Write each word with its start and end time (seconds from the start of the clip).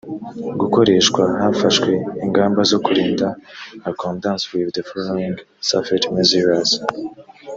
gukoreshwa 0.61 1.21
hafashwe 1.41 1.91
ingamba 2.25 2.61
zo 2.71 2.77
kurinda 2.85 3.27
accordance 3.89 4.43
with 4.53 4.67
the 4.75 4.83
following 4.89 5.35
safety 5.69 6.07
measures 6.15 6.69